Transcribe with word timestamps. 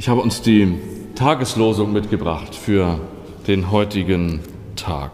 Ich 0.00 0.08
habe 0.08 0.22
uns 0.22 0.40
die 0.40 0.78
Tageslosung 1.14 1.92
mitgebracht 1.92 2.54
für 2.54 2.98
den 3.46 3.70
heutigen 3.70 4.40
Tag. 4.74 5.10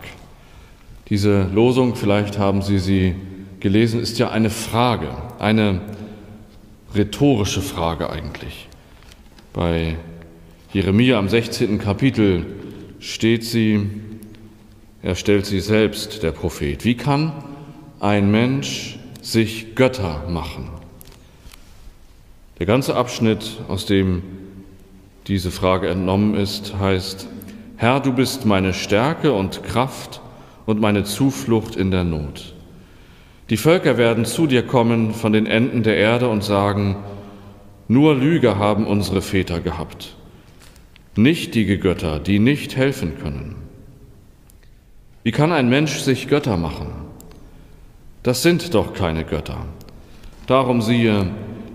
Diese 1.08 1.48
Losung, 1.52 1.96
vielleicht 1.96 2.38
haben 2.38 2.62
Sie 2.62 2.78
sie 2.78 3.16
gelesen, 3.58 3.98
ist 3.98 4.20
ja 4.20 4.30
eine 4.30 4.48
Frage, 4.48 5.08
eine 5.40 5.80
rhetorische 6.94 7.62
Frage 7.62 8.10
eigentlich. 8.10 8.68
Bei 9.52 9.96
Jeremia 10.72 11.18
am 11.18 11.28
16. 11.28 11.80
Kapitel 11.80 12.46
steht 13.00 13.42
sie, 13.42 13.90
er 15.02 15.16
stellt 15.16 15.46
sie 15.46 15.58
selbst, 15.58 16.22
der 16.22 16.30
Prophet. 16.30 16.84
Wie 16.84 16.96
kann 16.96 17.32
ein 17.98 18.30
Mensch 18.30 19.00
sich 19.20 19.74
Götter 19.74 20.28
machen? 20.28 20.68
Der 22.60 22.66
ganze 22.66 22.94
Abschnitt, 22.94 23.58
aus 23.66 23.84
dem 23.84 24.22
diese 25.26 25.50
Frage 25.50 25.88
entnommen 25.88 26.34
ist, 26.34 26.78
heißt, 26.78 27.28
Herr, 27.76 28.00
du 28.00 28.12
bist 28.12 28.46
meine 28.46 28.72
Stärke 28.72 29.32
und 29.32 29.62
Kraft 29.62 30.20
und 30.66 30.80
meine 30.80 31.04
Zuflucht 31.04 31.76
in 31.76 31.90
der 31.90 32.04
Not. 32.04 32.54
Die 33.50 33.56
Völker 33.56 33.96
werden 33.98 34.24
zu 34.24 34.46
dir 34.46 34.62
kommen 34.62 35.14
von 35.14 35.32
den 35.32 35.46
Enden 35.46 35.82
der 35.82 35.96
Erde 35.96 36.28
und 36.28 36.42
sagen, 36.42 36.96
nur 37.88 38.14
Lüge 38.14 38.58
haben 38.58 38.86
unsere 38.86 39.22
Väter 39.22 39.60
gehabt 39.60 40.16
nichtige 41.16 41.78
Götter, 41.78 42.18
die 42.18 42.38
nicht 42.38 42.76
helfen 42.76 43.18
können. 43.18 43.56
Wie 45.22 45.32
kann 45.32 45.52
ein 45.52 45.68
Mensch 45.68 45.98
sich 45.98 46.28
Götter 46.28 46.56
machen? 46.56 46.88
Das 48.22 48.42
sind 48.42 48.74
doch 48.74 48.92
keine 48.92 49.24
Götter. 49.24 49.66
Darum 50.46 50.82
siehe, 50.82 51.26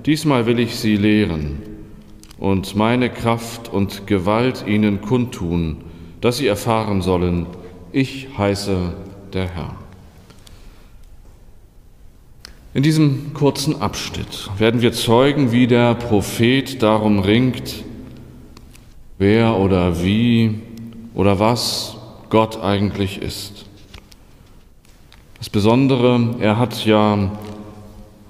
diesmal 0.05 0.45
will 0.45 0.59
ich 0.59 0.75
sie 0.75 0.95
lehren 0.95 1.63
und 2.41 2.75
meine 2.75 3.11
Kraft 3.11 3.71
und 3.71 4.07
Gewalt 4.07 4.65
ihnen 4.67 4.99
kundtun, 4.99 5.77
dass 6.21 6.37
sie 6.37 6.47
erfahren 6.47 7.03
sollen, 7.03 7.45
ich 7.91 8.29
heiße 8.35 8.93
der 9.31 9.47
Herr. 9.47 9.75
In 12.73 12.81
diesem 12.81 13.33
kurzen 13.35 13.79
Abschnitt 13.79 14.49
werden 14.57 14.81
wir 14.81 14.91
zeugen, 14.91 15.51
wie 15.51 15.67
der 15.67 15.93
Prophet 15.93 16.81
darum 16.81 17.19
ringt, 17.19 17.83
wer 19.19 19.57
oder 19.57 20.03
wie 20.03 20.61
oder 21.13 21.39
was 21.39 21.95
Gott 22.31 22.59
eigentlich 22.59 23.21
ist. 23.21 23.65
Das 25.37 25.49
Besondere, 25.49 26.37
er 26.39 26.57
hat 26.57 26.85
ja 26.85 27.37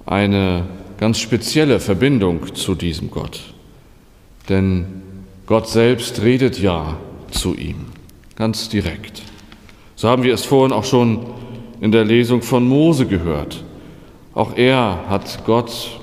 eine 0.04 0.66
ganz 0.98 1.18
spezielle 1.18 1.80
Verbindung 1.80 2.54
zu 2.54 2.74
diesem 2.74 3.10
Gott. 3.10 3.54
Denn 4.52 4.84
Gott 5.46 5.66
selbst 5.66 6.20
redet 6.20 6.60
ja 6.60 6.98
zu 7.30 7.54
ihm, 7.54 7.86
ganz 8.36 8.68
direkt. 8.68 9.22
So 9.96 10.10
haben 10.10 10.24
wir 10.24 10.34
es 10.34 10.44
vorhin 10.44 10.74
auch 10.74 10.84
schon 10.84 11.20
in 11.80 11.90
der 11.90 12.04
Lesung 12.04 12.42
von 12.42 12.68
Mose 12.68 13.06
gehört. 13.06 13.64
Auch 14.34 14.54
er 14.58 15.06
hat 15.08 15.46
Gott 15.46 15.98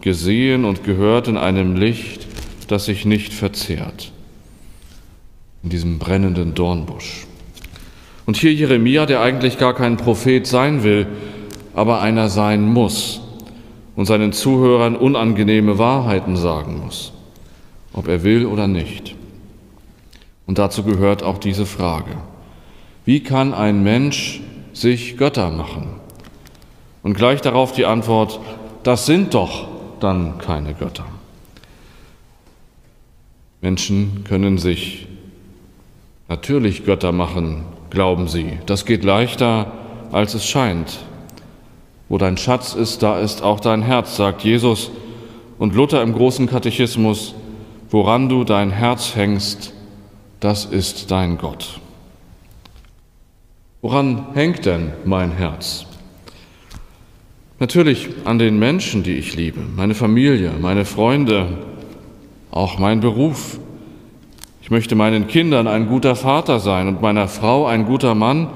gesehen 0.00 0.64
und 0.64 0.82
gehört 0.82 1.28
in 1.28 1.36
einem 1.36 1.76
Licht, 1.76 2.26
das 2.66 2.86
sich 2.86 3.04
nicht 3.04 3.32
verzehrt, 3.32 4.10
in 5.62 5.70
diesem 5.70 6.00
brennenden 6.00 6.56
Dornbusch. 6.56 7.28
Und 8.26 8.36
hier 8.36 8.52
Jeremia, 8.52 9.06
der 9.06 9.20
eigentlich 9.20 9.56
gar 9.56 9.74
kein 9.74 9.96
Prophet 9.96 10.48
sein 10.48 10.82
will, 10.82 11.06
aber 11.76 12.00
einer 12.00 12.28
sein 12.28 12.60
muss 12.64 13.20
und 13.94 14.06
seinen 14.06 14.32
Zuhörern 14.32 14.96
unangenehme 14.96 15.78
Wahrheiten 15.78 16.34
sagen 16.34 16.80
muss, 16.84 17.12
ob 17.98 18.06
er 18.06 18.22
will 18.22 18.46
oder 18.46 18.68
nicht. 18.68 19.16
Und 20.46 20.58
dazu 20.58 20.84
gehört 20.84 21.24
auch 21.24 21.38
diese 21.38 21.66
Frage. 21.66 22.12
Wie 23.04 23.20
kann 23.20 23.52
ein 23.52 23.82
Mensch 23.82 24.40
sich 24.72 25.16
Götter 25.16 25.50
machen? 25.50 25.88
Und 27.02 27.14
gleich 27.14 27.40
darauf 27.40 27.72
die 27.72 27.86
Antwort, 27.86 28.38
das 28.84 29.04
sind 29.04 29.34
doch 29.34 29.66
dann 29.98 30.38
keine 30.38 30.74
Götter. 30.74 31.06
Menschen 33.60 34.22
können 34.22 34.58
sich 34.58 35.08
natürlich 36.28 36.84
Götter 36.84 37.10
machen, 37.10 37.64
glauben 37.90 38.28
sie. 38.28 38.58
Das 38.66 38.86
geht 38.86 39.02
leichter, 39.02 39.72
als 40.12 40.34
es 40.34 40.46
scheint. 40.46 41.00
Wo 42.08 42.16
dein 42.16 42.36
Schatz 42.36 42.74
ist, 42.74 43.02
da 43.02 43.18
ist 43.18 43.42
auch 43.42 43.58
dein 43.58 43.82
Herz, 43.82 44.16
sagt 44.16 44.44
Jesus 44.44 44.92
und 45.58 45.74
Luther 45.74 46.02
im 46.02 46.12
großen 46.12 46.46
Katechismus, 46.46 47.34
woran 47.90 48.28
du 48.28 48.44
dein 48.44 48.70
Herz 48.70 49.16
hängst, 49.16 49.72
das 50.40 50.64
ist 50.64 51.10
dein 51.10 51.38
Gott. 51.38 51.80
Woran 53.80 54.26
hängt 54.34 54.66
denn 54.66 54.92
mein 55.04 55.32
Herz? 55.32 55.86
Natürlich 57.60 58.08
an 58.24 58.38
den 58.38 58.58
Menschen, 58.58 59.02
die 59.02 59.14
ich 59.14 59.34
liebe, 59.34 59.60
meine 59.76 59.94
Familie, 59.94 60.52
meine 60.60 60.84
Freunde, 60.84 61.46
auch 62.50 62.78
mein 62.78 63.00
Beruf. 63.00 63.58
Ich 64.62 64.70
möchte 64.70 64.94
meinen 64.94 65.26
Kindern 65.26 65.66
ein 65.66 65.88
guter 65.88 66.14
Vater 66.14 66.60
sein 66.60 66.88
und 66.88 67.02
meiner 67.02 67.26
Frau 67.26 67.66
ein 67.66 67.84
guter 67.86 68.14
Mann, 68.14 68.48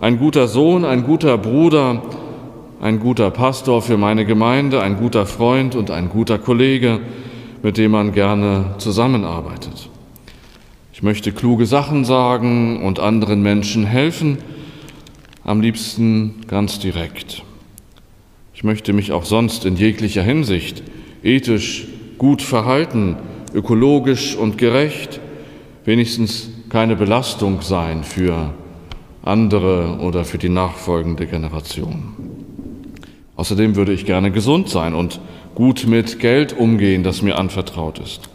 ein 0.00 0.18
guter 0.18 0.48
Sohn, 0.48 0.84
ein 0.84 1.04
guter 1.04 1.38
Bruder, 1.38 2.02
ein 2.80 2.98
guter 2.98 3.30
Pastor 3.30 3.80
für 3.80 3.96
meine 3.96 4.24
Gemeinde, 4.24 4.82
ein 4.82 4.96
guter 4.96 5.26
Freund 5.26 5.76
und 5.76 5.92
ein 5.92 6.08
guter 6.08 6.38
Kollege, 6.38 7.00
mit 7.62 7.78
dem 7.78 7.92
man 7.92 8.12
gerne 8.12 8.74
zusammenarbeitet. 8.78 9.88
Ich 10.92 11.02
möchte 11.02 11.32
kluge 11.32 11.66
Sachen 11.66 12.04
sagen 12.04 12.82
und 12.82 13.00
anderen 13.00 13.42
Menschen 13.42 13.84
helfen, 13.84 14.38
am 15.44 15.60
liebsten 15.60 16.42
ganz 16.46 16.78
direkt. 16.78 17.42
Ich 18.54 18.64
möchte 18.64 18.92
mich 18.92 19.12
auch 19.12 19.24
sonst 19.24 19.64
in 19.64 19.76
jeglicher 19.76 20.22
Hinsicht 20.22 20.82
ethisch 21.22 21.86
gut 22.18 22.42
verhalten, 22.42 23.16
ökologisch 23.54 24.36
und 24.36 24.58
gerecht, 24.58 25.20
wenigstens 25.84 26.50
keine 26.68 26.94
Belastung 26.94 27.62
sein 27.62 28.04
für 28.04 28.54
andere 29.22 29.98
oder 30.00 30.24
für 30.24 30.38
die 30.38 30.48
nachfolgende 30.48 31.26
Generation. 31.26 32.14
Außerdem 33.36 33.76
würde 33.76 33.92
ich 33.92 34.04
gerne 34.04 34.30
gesund 34.30 34.68
sein 34.68 34.94
und 34.94 35.20
gut 35.54 35.86
mit 35.86 36.18
Geld 36.18 36.56
umgehen, 36.56 37.02
das 37.02 37.22
mir 37.22 37.38
anvertraut 37.38 37.98
ist. 37.98 38.28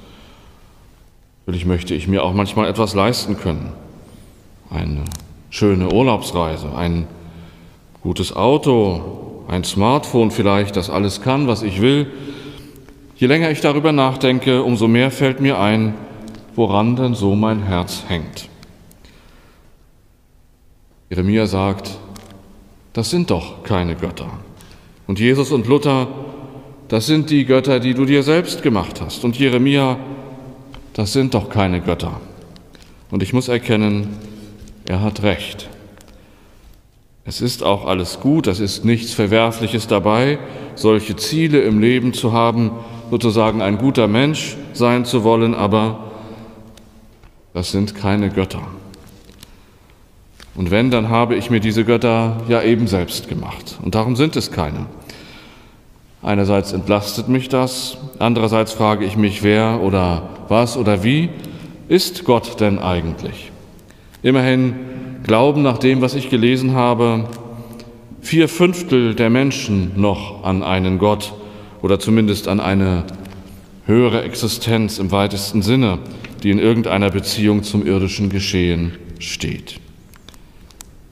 Natürlich 1.46 1.66
möchte 1.66 1.96
ich 1.96 2.08
mir 2.08 2.24
auch 2.24 2.34
manchmal 2.34 2.70
etwas 2.70 2.94
leisten 2.94 3.38
können. 3.38 3.72
Eine 4.70 5.04
schöne 5.50 5.92
Urlaubsreise, 5.92 6.76
ein 6.76 7.08
gutes 8.02 8.36
Auto, 8.36 9.44
ein 9.48 9.64
Smartphone 9.64 10.32
vielleicht, 10.32 10.76
das 10.76 10.90
alles 10.90 11.22
kann, 11.22 11.48
was 11.48 11.64
ich 11.64 11.82
will. 11.82 12.08
Je 13.16 13.28
länger 13.28 13.50
ich 13.50 13.62
darüber 13.62 13.92
nachdenke, 13.92 14.62
umso 14.62 14.88
mehr 14.88 15.10
fällt 15.10 15.40
mir 15.40 15.58
ein, 15.58 15.94
woran 16.56 16.96
denn 16.96 17.16
so 17.16 17.36
mein 17.36 17.64
Herz 17.64 18.04
hängt. 18.08 18.50
Jeremia 21.10 21.46
sagt, 21.46 21.98
das 22.92 23.10
sind 23.10 23.32
doch 23.32 23.64
keine 23.64 23.96
Götter. 23.96 24.30
Und 25.08 25.20
Jesus 25.20 25.52
und 25.52 25.68
Luther, 25.68 26.08
das 26.88 27.06
sind 27.06 27.30
die 27.30 27.46
Götter, 27.46 27.80
die 27.80 27.94
du 27.94 28.06
dir 28.06 28.24
selbst 28.24 28.64
gemacht 28.64 29.02
hast. 29.02 29.24
Und 29.24 29.38
Jeremia, 29.38 29.98
das 30.94 31.14
sind 31.14 31.34
doch 31.34 31.50
keine 31.50 31.82
Götter. 31.82 32.20
Und 33.12 33.24
ich 33.24 33.34
muss 33.34 33.48
erkennen, 33.48 34.18
er 34.88 35.02
hat 35.02 35.24
recht. 35.24 35.70
Es 37.26 37.42
ist 37.42 37.62
auch 37.62 37.86
alles 37.86 38.22
gut, 38.22 38.48
es 38.48 38.62
ist 38.62 38.86
nichts 38.86 39.14
Verwerfliches 39.14 39.88
dabei, 39.88 40.40
solche 40.76 41.18
Ziele 41.18 41.60
im 41.62 41.80
Leben 41.80 42.14
zu 42.14 42.32
haben, 42.32 42.72
sozusagen 43.12 43.62
ein 43.62 43.78
guter 43.78 44.08
Mensch 44.08 44.56
sein 44.74 45.04
zu 45.04 45.26
wollen, 45.26 45.54
aber 45.54 46.12
das 47.54 47.72
sind 47.72 47.96
keine 47.96 48.30
Götter. 48.30 48.62
Und 50.56 50.72
wenn, 50.72 50.90
dann 50.90 51.10
habe 51.10 51.36
ich 51.36 51.50
mir 51.50 51.60
diese 51.60 51.84
Götter 51.84 52.38
ja 52.48 52.62
eben 52.64 52.88
selbst 52.88 53.28
gemacht. 53.28 53.78
Und 53.84 53.94
darum 53.94 54.16
sind 54.16 54.36
es 54.36 54.52
keine. 54.52 54.88
Einerseits 56.22 56.74
entlastet 56.74 57.30
mich 57.30 57.48
das, 57.48 57.98
andererseits 58.20 58.74
frage 58.74 59.06
ich 59.06 59.18
mich, 59.18 59.44
wer 59.44 59.82
oder 59.82 60.30
was 60.48 60.76
oder 60.78 61.04
wie 61.04 61.30
ist 61.88 62.24
Gott 62.24 62.60
denn 62.60 62.80
eigentlich? 62.80 63.52
Immerhin 64.24 64.76
glauben 65.24 65.62
nach 65.62 65.78
dem, 65.78 66.02
was 66.02 66.16
ich 66.16 66.30
gelesen 66.30 66.74
habe, 66.74 67.26
vier 68.22 68.50
Fünftel 68.50 69.14
der 69.14 69.30
Menschen 69.30 69.92
noch 69.96 70.44
an 70.44 70.64
einen 70.64 70.98
Gott 70.98 71.34
oder 71.82 72.00
zumindest 72.00 72.48
an 72.48 72.60
eine 72.60 73.04
höhere 73.86 74.24
Existenz 74.24 75.00
im 75.00 75.12
weitesten 75.12 75.62
Sinne, 75.62 76.00
die 76.44 76.50
in 76.50 76.60
irgendeiner 76.60 77.10
Beziehung 77.10 77.64
zum 77.64 77.86
irdischen 77.86 78.30
Geschehen 78.30 78.94
steht. 79.20 79.80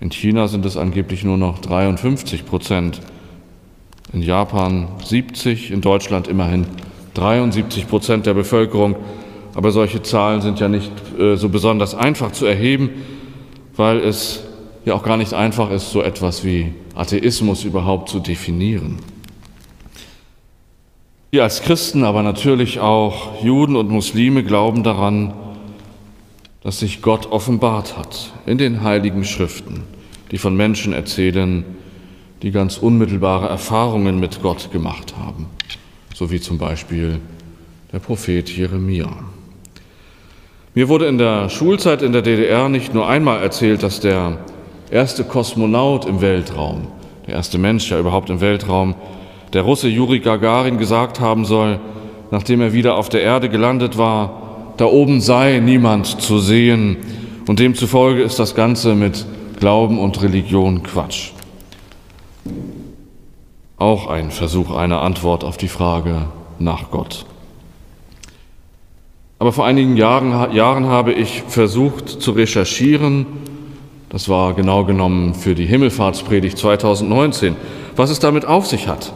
In 0.01 0.11
China 0.11 0.47
sind 0.47 0.65
es 0.65 0.77
angeblich 0.77 1.23
nur 1.23 1.37
noch 1.37 1.59
53 1.59 2.45
Prozent, 2.45 3.01
in 4.13 4.21
Japan 4.21 4.87
70, 5.03 5.71
in 5.71 5.81
Deutschland 5.81 6.27
immerhin 6.27 6.67
73 7.13 7.87
Prozent 7.87 8.25
der 8.25 8.33
Bevölkerung 8.33 8.95
Aber 9.55 9.71
solche 9.71 10.03
Zahlen 10.03 10.41
sind 10.41 10.59
ja 10.59 10.67
nicht 10.67 10.91
äh, 11.17 11.37
so 11.37 11.47
besonders 11.47 11.95
einfach 11.95 12.33
zu 12.33 12.45
erheben, 12.45 12.89
weil 13.77 13.99
es 13.99 14.43
ja 14.83 14.93
auch 14.93 15.03
gar 15.03 15.15
nicht 15.15 15.33
einfach 15.33 15.71
ist, 15.71 15.91
so 15.91 16.01
etwas 16.01 16.43
wie 16.43 16.73
Atheismus 16.93 17.63
überhaupt 17.63 18.09
zu 18.09 18.19
definieren. 18.19 18.99
Wir 21.31 21.43
als 21.43 21.61
Christen, 21.61 22.03
aber 22.03 22.21
natürlich 22.21 22.79
auch 22.79 23.41
Juden 23.41 23.77
und 23.77 23.89
Muslime 23.89 24.43
glauben 24.43 24.83
daran, 24.83 25.33
dass 26.61 26.79
sich 26.79 27.01
Gott 27.01 27.31
offenbart 27.31 27.97
hat 27.97 28.33
in 28.45 28.57
den 28.57 28.83
heiligen 28.83 29.23
Schriften, 29.23 29.83
die 30.31 30.37
von 30.37 30.55
Menschen 30.55 30.91
erzählen, 30.91 31.63
die 32.45 32.51
ganz 32.51 32.77
unmittelbare 32.77 33.49
Erfahrungen 33.49 34.19
mit 34.19 34.43
Gott 34.43 34.71
gemacht 34.71 35.15
haben, 35.17 35.47
so 36.13 36.29
wie 36.29 36.39
zum 36.39 36.59
Beispiel 36.59 37.19
der 37.91 37.97
Prophet 37.97 38.47
Jeremia. 38.47 39.09
Mir 40.75 40.87
wurde 40.87 41.07
in 41.07 41.17
der 41.17 41.49
Schulzeit 41.49 42.03
in 42.03 42.13
der 42.13 42.21
DDR 42.21 42.69
nicht 42.69 42.93
nur 42.93 43.09
einmal 43.09 43.41
erzählt, 43.41 43.81
dass 43.81 43.99
der 43.99 44.37
erste 44.91 45.23
Kosmonaut 45.23 46.05
im 46.05 46.21
Weltraum, 46.21 46.87
der 47.25 47.33
erste 47.33 47.57
Mensch 47.57 47.89
ja 47.89 47.97
überhaupt 47.97 48.29
im 48.29 48.41
Weltraum, 48.41 48.93
der 49.53 49.63
Russe 49.63 49.87
Juri 49.87 50.19
Gagarin 50.19 50.77
gesagt 50.77 51.19
haben 51.19 51.45
soll, 51.45 51.79
nachdem 52.29 52.61
er 52.61 52.73
wieder 52.73 52.95
auf 52.97 53.09
der 53.09 53.23
Erde 53.23 53.49
gelandet 53.49 53.97
war, 53.97 54.75
da 54.77 54.85
oben 54.85 55.19
sei 55.19 55.57
niemand 55.57 56.21
zu 56.21 56.37
sehen 56.37 56.97
und 57.47 57.57
demzufolge 57.57 58.21
ist 58.21 58.37
das 58.37 58.53
Ganze 58.53 58.93
mit 58.93 59.25
Glauben 59.59 59.97
und 59.97 60.21
Religion 60.21 60.83
Quatsch. 60.83 61.31
Auch 63.77 64.07
ein 64.07 64.31
Versuch 64.31 64.71
einer 64.71 65.01
Antwort 65.01 65.43
auf 65.43 65.57
die 65.57 65.67
Frage 65.67 66.27
nach 66.59 66.91
Gott. 66.91 67.25
Aber 69.37 69.51
vor 69.51 69.65
einigen 69.65 69.97
Jahren, 69.97 70.53
Jahren 70.53 70.85
habe 70.85 71.11
ich 71.11 71.43
versucht 71.43 72.07
zu 72.07 72.31
recherchieren, 72.31 73.25
das 74.09 74.29
war 74.29 74.53
genau 74.53 74.85
genommen 74.85 75.33
für 75.33 75.55
die 75.55 75.65
Himmelfahrtspredigt 75.65 76.57
2019, 76.57 77.57
was 77.97 78.11
es 78.11 78.19
damit 78.19 78.45
auf 78.45 78.65
sich 78.65 78.87
hat. 78.87 79.11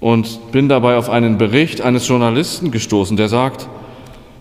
Und 0.00 0.50
bin 0.50 0.70
dabei 0.70 0.96
auf 0.96 1.10
einen 1.10 1.36
Bericht 1.36 1.82
eines 1.82 2.08
Journalisten 2.08 2.70
gestoßen, 2.70 3.18
der 3.18 3.28
sagt, 3.28 3.68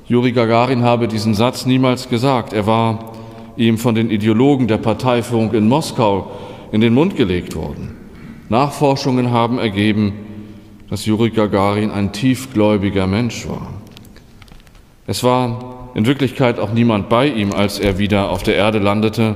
Juri 0.08 0.32
Gagarin 0.32 0.84
habe 0.84 1.10
diesen 1.10 1.34
Satz 1.34 1.66
niemals 1.66 2.08
gesagt. 2.08 2.54
Er 2.54 2.66
war 2.66 3.12
ihm 3.58 3.78
von 3.78 3.94
den 3.94 4.10
Ideologen 4.10 4.68
der 4.68 4.78
Parteiführung 4.78 5.54
in 5.54 5.68
Moskau 5.68 6.32
in 6.72 6.80
den 6.80 6.94
Mund 6.94 7.18
gelegt 7.18 7.56
worden. 7.56 8.05
Nachforschungen 8.50 9.32
haben 9.32 9.58
ergeben, 9.58 10.14
dass 10.90 11.06
Juri 11.06 11.32
Gagarin 11.32 11.92
ein 11.92 12.12
tiefgläubiger 12.12 13.08
Mensch 13.08 13.48
war. 13.48 13.68
Es 15.08 15.24
war 15.24 15.90
in 15.96 16.06
Wirklichkeit 16.06 16.60
auch 16.60 16.72
niemand 16.72 17.10
bei 17.10 17.28
ihm, 17.28 17.54
als 17.54 17.80
er 17.80 17.98
wieder 17.98 18.30
auf 18.30 18.44
der 18.44 18.56
Erde 18.56 18.80
landete, 18.80 19.36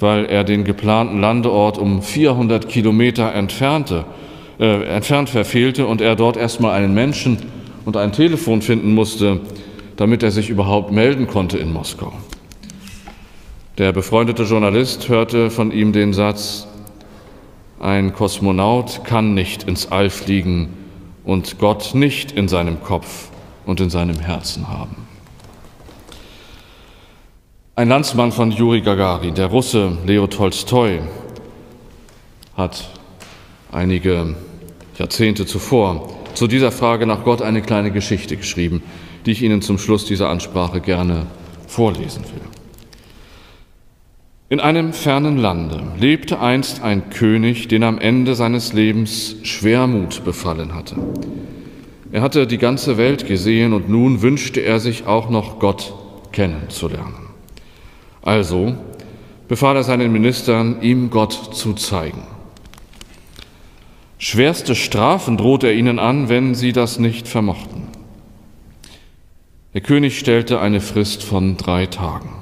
weil 0.00 0.26
er 0.26 0.44
den 0.44 0.64
geplanten 0.64 1.20
Landeort 1.20 1.78
um 1.78 2.02
400 2.02 2.68
Kilometer 2.68 3.34
entfernte, 3.34 4.04
äh, 4.58 4.84
entfernt 4.84 5.30
verfehlte 5.30 5.86
und 5.86 6.00
er 6.00 6.16
dort 6.16 6.36
erstmal 6.36 6.72
einen 6.72 6.94
Menschen 6.94 7.38
und 7.84 7.96
ein 7.96 8.12
Telefon 8.12 8.62
finden 8.62 8.94
musste, 8.94 9.40
damit 9.96 10.22
er 10.22 10.30
sich 10.30 10.50
überhaupt 10.50 10.92
melden 10.92 11.26
konnte 11.26 11.58
in 11.58 11.72
Moskau. 11.72 12.12
Der 13.78 13.92
befreundete 13.92 14.42
Journalist 14.42 15.08
hörte 15.08 15.50
von 15.50 15.72
ihm 15.72 15.92
den 15.92 16.12
Satz, 16.12 16.66
ein 17.80 18.12
Kosmonaut 18.12 19.04
kann 19.04 19.34
nicht 19.34 19.62
ins 19.62 19.90
All 19.90 20.10
fliegen 20.10 20.68
und 21.24 21.58
Gott 21.58 21.94
nicht 21.94 22.30
in 22.30 22.46
seinem 22.46 22.82
Kopf 22.82 23.30
und 23.64 23.80
in 23.80 23.90
seinem 23.90 24.18
Herzen 24.20 24.68
haben. 24.68 25.08
Ein 27.76 27.88
Landsmann 27.88 28.32
von 28.32 28.52
Juri 28.52 28.82
Gagarin, 28.82 29.34
der 29.34 29.46
Russe 29.46 29.96
Leo 30.04 30.26
Tolstoi, 30.26 31.00
hat 32.54 32.90
einige 33.72 34.36
Jahrzehnte 34.98 35.46
zuvor 35.46 36.10
zu 36.34 36.46
dieser 36.46 36.72
Frage 36.72 37.06
nach 37.06 37.24
Gott 37.24 37.40
eine 37.40 37.62
kleine 37.62 37.90
Geschichte 37.90 38.36
geschrieben, 38.36 38.82
die 39.24 39.30
ich 39.30 39.42
Ihnen 39.42 39.62
zum 39.62 39.78
Schluss 39.78 40.04
dieser 40.04 40.28
Ansprache 40.28 40.82
gerne 40.82 41.26
vorlesen 41.66 42.24
will. 42.24 42.59
In 44.50 44.58
einem 44.58 44.92
fernen 44.92 45.38
Lande 45.38 45.80
lebte 45.96 46.40
einst 46.40 46.82
ein 46.82 47.08
König, 47.10 47.68
den 47.68 47.84
am 47.84 47.98
Ende 47.98 48.34
seines 48.34 48.72
Lebens 48.72 49.36
Schwermut 49.44 50.24
befallen 50.24 50.74
hatte. 50.74 50.96
Er 52.10 52.20
hatte 52.20 52.48
die 52.48 52.58
ganze 52.58 52.96
Welt 52.96 53.28
gesehen 53.28 53.72
und 53.72 53.88
nun 53.88 54.22
wünschte 54.22 54.58
er 54.58 54.80
sich 54.80 55.06
auch 55.06 55.30
noch 55.30 55.60
Gott 55.60 55.94
kennenzulernen. 56.32 57.28
Also 58.22 58.74
befahl 59.46 59.76
er 59.76 59.84
seinen 59.84 60.10
Ministern, 60.10 60.82
ihm 60.82 61.10
Gott 61.10 61.54
zu 61.54 61.74
zeigen. 61.74 62.24
Schwerste 64.18 64.74
Strafen 64.74 65.36
drohte 65.36 65.68
er 65.68 65.74
ihnen 65.74 66.00
an, 66.00 66.28
wenn 66.28 66.56
sie 66.56 66.72
das 66.72 66.98
nicht 66.98 67.28
vermochten. 67.28 67.84
Der 69.74 69.80
König 69.80 70.18
stellte 70.18 70.58
eine 70.58 70.80
Frist 70.80 71.22
von 71.22 71.56
drei 71.56 71.86
Tagen. 71.86 72.39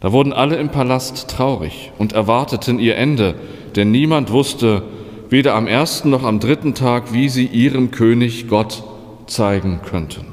Da 0.00 0.12
wurden 0.12 0.32
alle 0.32 0.56
im 0.56 0.68
Palast 0.68 1.28
traurig 1.30 1.92
und 1.98 2.12
erwarteten 2.12 2.78
ihr 2.78 2.96
Ende, 2.96 3.34
denn 3.76 3.90
niemand 3.90 4.30
wusste, 4.30 4.82
weder 5.30 5.54
am 5.54 5.66
ersten 5.66 6.10
noch 6.10 6.22
am 6.22 6.40
dritten 6.40 6.74
Tag, 6.74 7.12
wie 7.12 7.28
sie 7.28 7.46
ihrem 7.46 7.90
König 7.90 8.48
Gott 8.48 8.84
zeigen 9.26 9.80
könnten. 9.88 10.26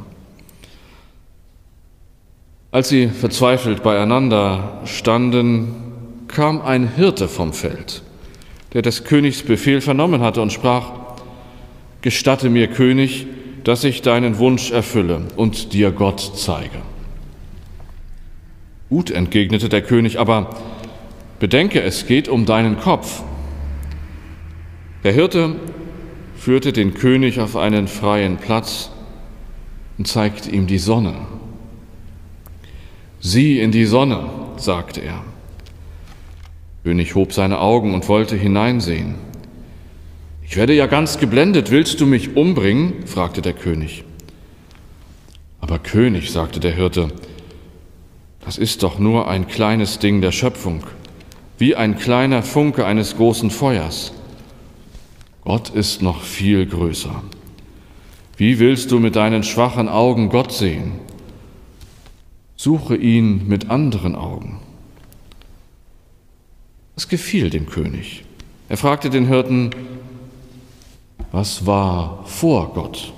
Als 2.72 2.90
sie 2.90 3.08
verzweifelt 3.08 3.84
beieinander 3.84 4.82
standen, 4.86 5.76
kam 6.28 6.62
ein 6.62 6.88
Hirte 6.96 7.28
vom 7.28 7.54
Feld, 7.54 8.02
der 8.74 8.82
des 8.82 9.04
Königs 9.04 9.44
Befehl 9.44 9.80
vernommen 9.80 10.22
hatte 10.22 10.42
und 10.42 10.52
sprach, 10.52 10.92
Gestatte 12.02 12.50
mir, 12.50 12.68
König, 12.68 13.28
dass 13.64 13.84
ich 13.86 14.02
deinen 14.02 14.40
Wunsch 14.40 14.72
erfülle 14.72 15.22
und 15.38 15.74
dir 15.74 15.92
Gott 15.92 16.20
zeige. 16.36 16.80
Gut, 18.94 19.10
entgegnete 19.10 19.70
der 19.70 19.82
König, 19.82 20.20
aber 20.20 20.56
bedenke, 21.40 21.82
es 21.82 22.06
geht 22.06 22.28
um 22.28 22.46
deinen 22.46 22.80
Kopf. 22.80 23.24
Der 25.04 25.12
Hirte 25.12 25.56
führte 26.36 26.72
den 26.74 26.94
König 26.94 27.40
auf 27.40 27.56
einen 27.56 27.88
freien 27.88 28.38
Platz 28.38 28.92
und 29.98 30.08
zeigte 30.08 30.52
ihm 30.52 30.68
die 30.68 30.78
Sonne. 30.78 31.16
Sieh 33.20 33.62
in 33.62 33.72
die 33.72 33.86
Sonne, 33.86 34.30
sagte 34.58 35.02
er. 35.02 35.24
König 36.84 37.16
hob 37.16 37.34
seine 37.34 37.62
Augen 37.62 37.96
und 37.96 38.08
wollte 38.10 38.36
hineinsehen. 38.36 39.16
Ich 40.44 40.56
werde 40.56 40.74
ja 40.74 40.86
ganz 40.86 41.18
geblendet, 41.18 41.72
willst 41.72 42.00
du 42.00 42.06
mich 42.06 42.36
umbringen? 42.36 43.08
fragte 43.08 43.42
der 43.42 43.54
König. 43.54 44.04
Aber 45.62 45.80
König, 45.80 46.30
sagte 46.32 46.60
der 46.60 46.76
Hirte, 46.76 47.10
das 48.46 48.58
ist 48.58 48.84
doch 48.84 49.00
nur 49.00 49.28
ein 49.28 49.48
kleines 49.48 50.00
Ding 50.00 50.22
der 50.22 50.32
Schöpfung, 50.32 50.84
wie 51.58 51.76
ein 51.76 51.98
kleiner 51.98 52.44
Funke 52.44 52.86
eines 52.86 53.16
großen 53.16 53.52
Feuers. 53.52 54.14
Gott 55.44 55.70
ist 55.70 56.02
noch 56.02 56.22
viel 56.22 56.66
größer. 56.66 57.22
Wie 58.38 58.60
willst 58.60 58.92
du 58.92 59.00
mit 59.00 59.16
deinen 59.16 59.44
schwachen 59.44 59.88
Augen 59.88 60.30
Gott 60.30 60.52
sehen? 60.52 60.94
Suche 62.56 62.96
ihn 62.96 63.48
mit 63.48 63.70
anderen 63.70 64.16
Augen. 64.16 64.60
Es 66.96 67.08
gefiel 67.08 67.50
dem 67.50 67.66
König. 67.68 68.24
Er 68.70 68.78
fragte 68.78 69.10
den 69.10 69.28
Hirten, 69.28 69.72
was 71.32 71.66
war 71.66 72.24
vor 72.26 72.74
Gott? 72.74 73.14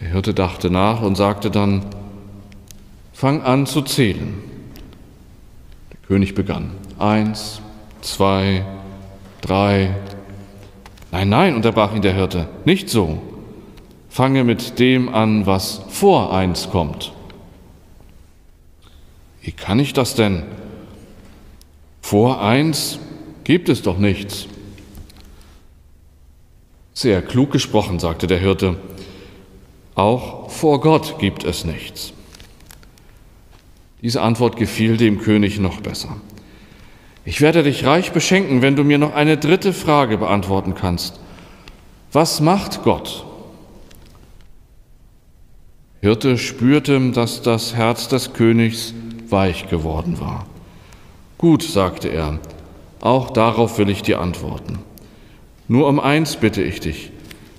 Der 0.00 0.08
Hirte 0.08 0.32
dachte 0.32 0.70
nach 0.70 1.02
und 1.02 1.16
sagte 1.16 1.50
dann, 1.50 1.84
fang 3.20 3.42
an 3.42 3.66
zu 3.66 3.82
zählen. 3.82 4.42
Der 5.92 5.98
König 6.08 6.34
begann. 6.34 6.70
Eins, 6.98 7.60
zwei, 8.00 8.64
drei, 9.42 9.94
Nein, 11.12 11.28
nein, 11.28 11.54
unterbrach 11.54 11.94
ihn 11.94 12.00
der 12.00 12.14
Hirte, 12.14 12.48
nicht 12.64 12.88
so. 12.88 13.20
Fange 14.08 14.42
mit 14.42 14.78
dem 14.78 15.12
an, 15.12 15.44
was 15.44 15.82
vor 15.90 16.32
eins 16.32 16.70
kommt. 16.70 17.12
Wie 19.42 19.52
kann 19.52 19.80
ich 19.80 19.92
das 19.92 20.14
denn? 20.14 20.44
Vor 22.00 22.40
eins 22.40 23.00
gibt 23.44 23.68
es 23.68 23.82
doch 23.82 23.98
nichts. 23.98 24.46
Sehr 26.94 27.20
klug 27.20 27.50
gesprochen, 27.50 27.98
sagte 27.98 28.26
der 28.26 28.38
Hirte. 28.38 28.76
Auch 29.94 30.48
vor 30.48 30.80
Gott 30.80 31.18
gibt 31.18 31.44
es 31.44 31.66
nichts. 31.66 32.14
Diese 34.02 34.22
Antwort 34.22 34.56
gefiel 34.56 34.96
dem 34.96 35.18
König 35.18 35.58
noch 35.58 35.80
besser. 35.80 36.16
Ich 37.24 37.40
werde 37.40 37.62
dich 37.62 37.84
reich 37.84 38.12
beschenken, 38.12 38.62
wenn 38.62 38.76
du 38.76 38.84
mir 38.84 38.98
noch 38.98 39.14
eine 39.14 39.36
dritte 39.36 39.72
Frage 39.72 40.18
beantworten 40.18 40.74
kannst. 40.74 41.20
Was 42.12 42.40
macht 42.40 42.82
Gott? 42.82 43.24
Hirte 46.00 46.38
spürte, 46.38 47.10
dass 47.10 47.42
das 47.42 47.74
Herz 47.74 48.08
des 48.08 48.32
Königs 48.32 48.94
weich 49.28 49.68
geworden 49.68 50.18
war. 50.18 50.46
Gut, 51.36 51.62
sagte 51.62 52.08
er, 52.08 52.38
auch 53.00 53.30
darauf 53.30 53.78
will 53.78 53.90
ich 53.90 54.02
dir 54.02 54.20
antworten. 54.20 54.78
Nur 55.68 55.88
um 55.88 56.00
eins 56.00 56.36
bitte 56.36 56.62
ich 56.62 56.80
dich, 56.80 57.12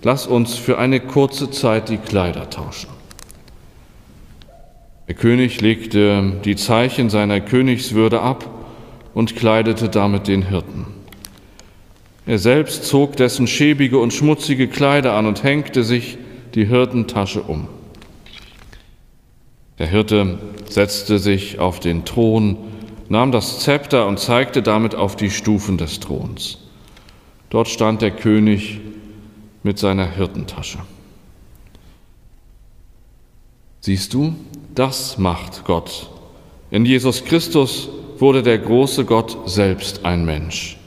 lass 0.04 0.28
uns 0.28 0.56
für 0.56 0.78
eine 0.78 1.00
kurze 1.00 1.50
Zeit 1.50 1.90
die 1.90 1.98
Kleider 1.98 2.50
tauschen. 2.50 2.91
Der 5.12 5.18
König 5.18 5.60
legte 5.60 6.40
die 6.46 6.56
Zeichen 6.56 7.10
seiner 7.10 7.42
Königswürde 7.42 8.22
ab 8.22 8.50
und 9.14 9.36
kleidete 9.36 9.90
damit 9.90 10.30
den 10.30 10.48
Hirten. 10.48 10.86
Er 12.26 12.40
selbst 12.40 12.86
zog 12.86 13.18
dessen 13.18 13.46
schäbige 13.46 14.00
und 14.00 14.14
schmutzige 14.14 14.70
Kleider 14.70 15.16
an 15.16 15.26
und 15.26 15.44
hängte 15.44 15.84
sich 15.84 16.18
die 16.56 16.66
Hirtentasche 16.66 17.42
um. 17.42 17.68
Der 19.80 19.88
Hirte 19.88 20.40
setzte 20.70 21.20
sich 21.20 21.60
auf 21.60 21.82
den 21.82 22.06
Thron, 22.06 22.56
nahm 23.10 23.34
das 23.34 23.60
Zepter 23.60 24.08
und 24.08 24.18
zeigte 24.18 24.64
damit 24.64 24.96
auf 24.96 25.18
die 25.18 25.30
Stufen 25.30 25.78
des 25.78 26.00
Throns. 26.00 26.58
Dort 27.50 27.68
stand 27.68 28.02
der 28.02 28.12
König 28.12 28.80
mit 29.62 29.78
seiner 29.78 30.10
Hirtentasche. 30.10 30.80
Siehst 33.82 34.14
du, 34.14 34.36
das 34.76 35.18
macht 35.18 35.66
Gott. 35.66 36.10
In 36.70 36.86
Jesus 36.86 37.26
Christus 37.26 37.90
wurde 38.18 38.44
der 38.44 38.58
große 38.58 39.06
Gott 39.06 39.38
selbst 39.46 40.06
ein 40.06 40.26
Mensch. 40.26 40.78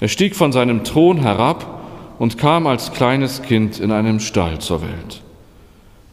Er 0.00 0.08
stieg 0.08 0.34
von 0.34 0.52
seinem 0.52 0.84
Thron 0.84 1.18
herab 1.18 1.80
und 2.18 2.38
kam 2.38 2.66
als 2.66 2.92
kleines 2.92 3.42
Kind 3.42 3.80
in 3.80 3.92
einem 3.92 4.20
Stall 4.20 4.60
zur 4.60 4.82
Welt. 4.82 5.22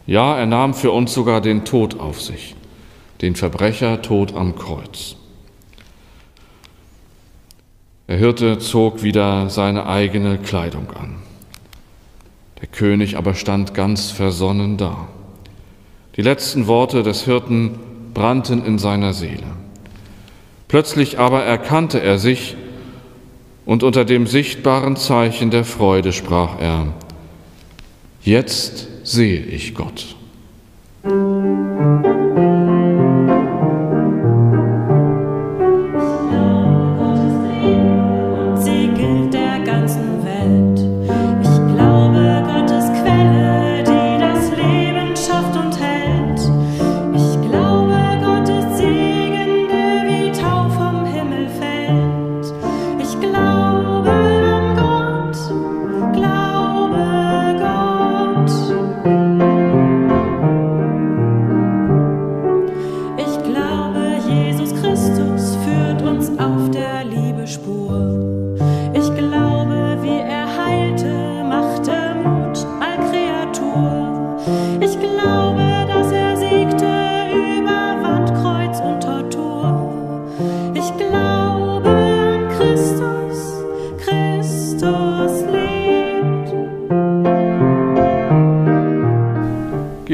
Ja, 0.06 0.36
er 0.38 0.46
nahm 0.46 0.74
für 0.74 0.90
uns 0.90 1.14
sogar 1.14 1.40
den 1.40 1.64
Tod 1.64 1.98
auf 1.98 2.20
sich, 2.20 2.54
den 3.20 3.36
Verbrechertod 3.36 4.34
am 4.34 4.56
Kreuz. 4.56 5.16
Der 8.08 8.16
Hirte 8.16 8.58
zog 8.58 9.02
wieder 9.02 9.50
seine 9.50 9.86
eigene 9.86 10.38
Kleidung 10.38 10.90
an. 10.92 11.16
Der 12.60 12.68
König 12.68 13.16
aber 13.16 13.34
stand 13.34 13.74
ganz 13.74 14.10
versonnen 14.10 14.78
da. 14.78 15.08
Die 16.18 16.24
letzten 16.24 16.66
Worte 16.66 17.04
des 17.04 17.22
Hirten 17.22 17.78
brannten 18.12 18.64
in 18.64 18.80
seiner 18.80 19.12
Seele. 19.14 19.46
Plötzlich 20.66 21.20
aber 21.20 21.44
erkannte 21.44 22.02
er 22.02 22.18
sich, 22.18 22.56
und 23.64 23.84
unter 23.84 24.04
dem 24.04 24.26
sichtbaren 24.26 24.96
Zeichen 24.96 25.52
der 25.52 25.64
Freude 25.64 26.12
sprach 26.12 26.58
er, 26.58 26.88
Jetzt 28.22 28.88
sehe 29.04 29.42
ich 29.42 29.76
Gott. 29.76 30.16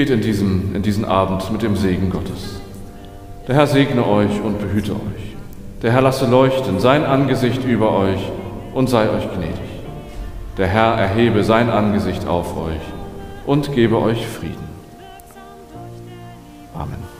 Geht 0.04 0.12
in 0.12 0.20
diesen, 0.20 0.74
in 0.74 0.82
diesen 0.82 1.06
Abend 1.06 1.50
mit 1.50 1.62
dem 1.62 1.76
Segen 1.76 2.10
Gottes. 2.10 2.60
Der 3.48 3.54
Herr 3.54 3.66
segne 3.66 4.06
euch 4.06 4.38
und 4.42 4.58
behüte 4.60 4.92
euch. 4.92 5.34
Der 5.80 5.92
Herr 5.92 6.02
lasse 6.02 6.26
leuchten 6.26 6.78
sein 6.78 7.06
Angesicht 7.06 7.64
über 7.64 7.96
euch 7.96 8.20
und 8.74 8.90
sei 8.90 9.08
euch 9.08 9.26
gnädig. 9.32 9.54
Der 10.58 10.66
Herr 10.66 10.92
erhebe 10.92 11.42
sein 11.42 11.70
Angesicht 11.70 12.28
auf 12.28 12.54
euch 12.54 12.82
und 13.46 13.72
gebe 13.74 13.98
euch 13.98 14.26
Frieden. 14.26 14.68
Amen. 16.74 17.13